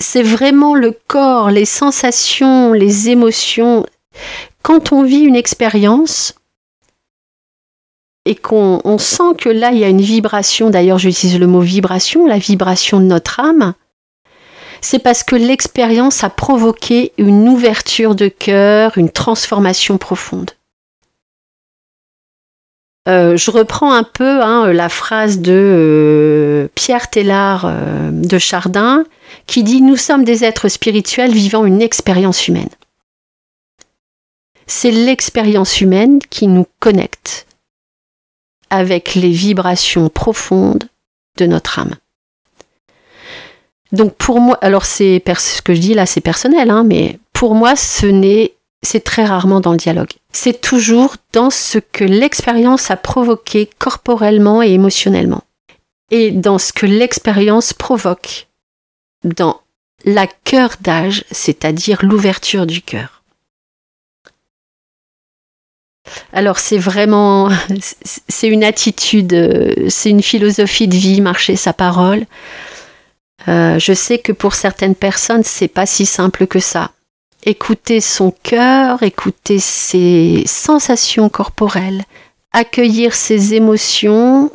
C'est 0.00 0.22
vraiment 0.22 0.74
le 0.74 0.90
corps, 1.06 1.50
les 1.50 1.64
sensations, 1.64 2.72
les 2.72 3.08
émotions. 3.10 3.86
Quand 4.62 4.92
on 4.92 5.02
vit 5.02 5.20
une 5.20 5.36
expérience 5.36 6.34
et 8.24 8.34
qu'on 8.34 8.98
sent 8.98 9.34
que 9.38 9.48
là, 9.48 9.72
il 9.72 9.78
y 9.78 9.84
a 9.84 9.88
une 9.88 10.00
vibration, 10.00 10.70
d'ailleurs 10.70 10.98
j'utilise 10.98 11.38
le 11.38 11.46
mot 11.46 11.60
vibration, 11.60 12.26
la 12.26 12.38
vibration 12.38 13.00
de 13.00 13.04
notre 13.04 13.40
âme, 13.40 13.74
c'est 14.80 14.98
parce 14.98 15.22
que 15.22 15.36
l'expérience 15.36 16.24
a 16.24 16.30
provoqué 16.30 17.12
une 17.16 17.48
ouverture 17.48 18.14
de 18.14 18.28
cœur, 18.28 18.98
une 18.98 19.10
transformation 19.10 19.98
profonde. 19.98 20.50
Euh, 23.06 23.36
je 23.36 23.50
reprends 23.50 23.92
un 23.92 24.02
peu 24.02 24.42
hein, 24.42 24.72
la 24.72 24.88
phrase 24.88 25.40
de 25.40 25.52
euh, 25.52 26.68
Pierre 26.74 27.10
Tellard 27.10 27.64
euh, 27.66 28.10
de 28.10 28.38
Chardin 28.38 29.04
qui 29.46 29.62
dit 29.62 29.82
Nous 29.82 29.96
sommes 29.96 30.24
des 30.24 30.44
êtres 30.44 30.68
spirituels 30.68 31.32
vivant 31.32 31.66
une 31.66 31.82
expérience 31.82 32.48
humaine. 32.48 32.70
C'est 34.66 34.90
l'expérience 34.90 35.80
humaine 35.80 36.18
qui 36.30 36.46
nous 36.46 36.66
connecte 36.80 37.46
avec 38.70 39.14
les 39.14 39.30
vibrations 39.30 40.08
profondes 40.08 40.88
de 41.38 41.46
notre 41.46 41.78
âme. 41.78 41.96
Donc 43.92 44.14
pour 44.16 44.40
moi, 44.40 44.58
alors 44.60 44.84
c'est 44.84 45.22
ce 45.38 45.62
que 45.62 45.74
je 45.74 45.80
dis 45.80 45.94
là, 45.94 46.06
c'est 46.06 46.20
personnel, 46.20 46.70
hein, 46.70 46.82
mais 46.84 47.18
pour 47.32 47.54
moi, 47.54 47.76
ce 47.76 48.06
n'est, 48.06 48.54
c'est 48.82 49.04
très 49.04 49.24
rarement 49.24 49.60
dans 49.60 49.70
le 49.70 49.78
dialogue. 49.78 50.12
C'est 50.32 50.60
toujours 50.60 51.14
dans 51.32 51.50
ce 51.50 51.78
que 51.78 52.04
l'expérience 52.04 52.90
a 52.90 52.96
provoqué 52.96 53.70
corporellement 53.78 54.62
et 54.62 54.70
émotionnellement, 54.70 55.44
et 56.10 56.32
dans 56.32 56.58
ce 56.58 56.72
que 56.72 56.86
l'expérience 56.86 57.72
provoque, 57.72 58.48
dans 59.22 59.60
la 60.04 60.26
cœur 60.26 60.74
d'âge, 60.80 61.24
c'est-à-dire 61.30 62.04
l'ouverture 62.04 62.66
du 62.66 62.82
cœur. 62.82 63.13
Alors 66.32 66.58
c'est 66.58 66.78
vraiment, 66.78 67.48
c'est 68.28 68.48
une 68.48 68.64
attitude, 68.64 69.86
c'est 69.88 70.10
une 70.10 70.22
philosophie 70.22 70.88
de 70.88 70.96
vie, 70.96 71.20
marcher 71.20 71.56
sa 71.56 71.72
parole. 71.72 72.26
Euh, 73.48 73.78
je 73.78 73.92
sais 73.92 74.18
que 74.18 74.32
pour 74.32 74.54
certaines 74.54 74.94
personnes, 74.94 75.42
c'est 75.44 75.68
pas 75.68 75.86
si 75.86 76.06
simple 76.06 76.46
que 76.46 76.60
ça. 76.60 76.90
Écouter 77.44 78.00
son 78.00 78.32
cœur, 78.42 79.02
écouter 79.02 79.58
ses 79.58 80.44
sensations 80.46 81.28
corporelles, 81.28 82.04
accueillir 82.52 83.14
ses 83.14 83.54
émotions 83.54 84.50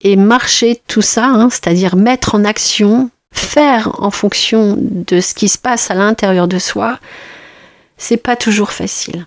et 0.00 0.16
marcher 0.16 0.80
tout 0.88 1.02
ça, 1.02 1.26
hein, 1.26 1.48
c'est-à-dire 1.50 1.94
mettre 1.94 2.34
en 2.34 2.44
action, 2.44 3.10
faire 3.32 4.02
en 4.02 4.10
fonction 4.10 4.76
de 4.78 5.20
ce 5.20 5.34
qui 5.34 5.48
se 5.48 5.58
passe 5.58 5.90
à 5.90 5.94
l'intérieur 5.94 6.48
de 6.48 6.58
soi, 6.58 6.98
c'est 7.96 8.16
pas 8.16 8.36
toujours 8.36 8.72
facile. 8.72 9.26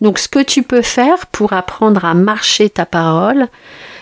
Donc 0.00 0.18
ce 0.18 0.28
que 0.28 0.42
tu 0.42 0.62
peux 0.62 0.82
faire 0.82 1.26
pour 1.26 1.52
apprendre 1.52 2.04
à 2.04 2.14
marcher 2.14 2.70
ta 2.70 2.86
parole, 2.86 3.48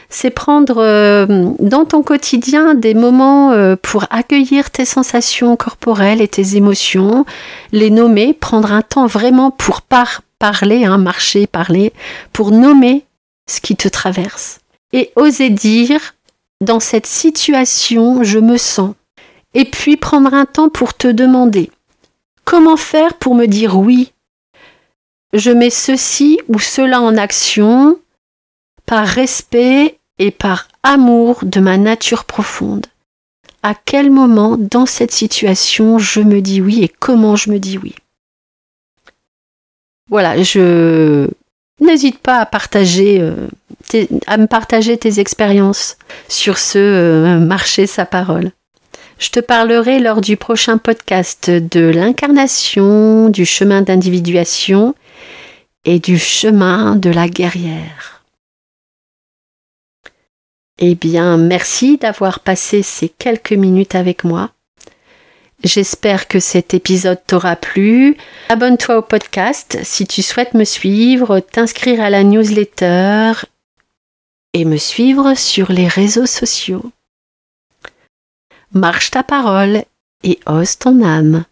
c'est 0.09 0.31
prendre 0.31 0.77
euh, 0.79 1.27
dans 1.59 1.85
ton 1.85 2.03
quotidien 2.03 2.75
des 2.75 2.95
moments 2.95 3.53
euh, 3.53 3.77
pour 3.81 4.07
accueillir 4.11 4.71
tes 4.71 4.85
sensations 4.85 5.57
corporelles 5.57 6.21
et 6.21 6.29
tes 6.29 6.57
émotions, 6.57 7.25
les 7.73 7.91
nommer, 7.91 8.33
prendre 8.33 8.73
un 8.73 8.83
temps 8.83 9.07
vraiment 9.07 9.51
pour 9.51 9.83
parler, 9.83 10.85
hein, 10.85 10.99
marcher, 10.99 11.47
parler, 11.47 11.93
pour 12.33 12.51
nommer 12.51 13.05
ce 13.49 13.61
qui 13.61 13.77
te 13.77 13.89
traverse. 13.89 14.61
Et 14.93 15.11
oser 15.17 15.51
dire, 15.51 16.15
dans 16.61 16.81
cette 16.81 17.07
situation, 17.07 18.23
je 18.23 18.39
me 18.39 18.57
sens. 18.57 18.95
Et 19.55 19.65
puis 19.65 19.97
prendre 19.97 20.33
un 20.35 20.45
temps 20.45 20.69
pour 20.69 20.95
te 20.95 21.09
demander, 21.09 21.71
comment 22.45 22.77
faire 22.77 23.15
pour 23.15 23.35
me 23.35 23.47
dire 23.47 23.79
oui? 23.79 24.13
Je 25.33 25.51
mets 25.51 25.71
ceci 25.71 26.41
ou 26.49 26.59
cela 26.59 27.01
en 27.01 27.17
action 27.17 27.99
par 28.87 29.07
respect 29.07 29.99
et 30.19 30.31
par 30.31 30.69
amour 30.83 31.41
de 31.43 31.61
ma 31.61 31.77
nature 31.77 32.25
profonde. 32.25 32.87
À 33.63 33.75
quel 33.75 34.11
moment 34.11 34.57
dans 34.57 34.87
cette 34.87 35.11
situation 35.11 35.99
je 35.99 36.21
me 36.21 36.41
dis 36.41 36.61
oui 36.61 36.85
et 36.85 36.89
comment 36.89 37.37
je 37.37 37.51
me 37.51 37.59
dis 37.59 37.79
oui? 37.79 37.95
Voilà, 40.09 40.41
je 40.41 41.29
n'hésite 41.81 42.19
pas 42.19 42.39
à 42.39 42.47
partager, 42.47 43.21
euh, 43.21 43.49
me 43.93 44.47
partager 44.47 44.97
tes 44.97 45.19
expériences 45.19 45.99
sur 46.29 46.59
ce 46.59 46.79
euh, 46.79 47.39
marcher 47.41 47.89
sa 47.89 48.07
parole. 48.07 48.53
Je 49.19 49.31
te 49.31 49.41
parlerai 49.41 49.99
lors 49.99 50.21
du 50.21 50.37
prochain 50.37 50.79
podcast 50.79 51.51
de 51.51 51.81
l'incarnation, 51.81 53.31
du 53.31 53.47
chemin 53.47 53.83
d'individuation 53.83 54.95
et 55.87 56.01
du 56.01 56.19
chemin 56.19 56.97
de 56.97 57.09
la 57.09 57.29
guerrière. 57.29 58.25
Eh 60.79 60.95
bien, 60.95 61.39
merci 61.39 61.97
d'avoir 61.97 62.41
passé 62.41 62.83
ces 62.83 63.09
quelques 63.09 63.53
minutes 63.53 63.95
avec 63.95 64.25
moi. 64.25 64.51
J'espère 65.65 66.29
que 66.29 66.39
cet 66.39 66.75
épisode 66.75 67.21
t'aura 67.27 67.57
plu. 67.57 68.19
Abonne-toi 68.51 68.99
au 68.99 69.03
podcast 69.03 69.79
si 69.85 70.07
tu 70.07 70.21
souhaites 70.21 70.53
me 70.53 70.65
suivre, 70.65 71.41
t'inscrire 71.41 72.03
à 72.03 72.11
la 72.11 72.25
newsletter 72.25 73.33
et 74.53 74.67
me 74.67 74.77
suivre 74.77 75.35
sur 75.35 75.73
les 75.73 75.89
réseaux 75.89 76.27
sociaux. 76.27 76.91
Marche 78.73 79.13
ta 79.13 79.23
parole 79.23 79.85
et 80.25 80.39
ose 80.47 80.77
ton 80.77 81.03
âme. 81.03 81.45